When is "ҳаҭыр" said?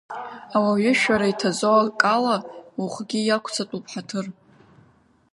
3.91-4.25